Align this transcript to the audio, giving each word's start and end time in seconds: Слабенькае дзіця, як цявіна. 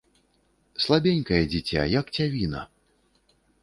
Слабенькае 0.85 1.41
дзіця, 1.53 1.81
як 1.99 2.05
цявіна. 2.19 2.61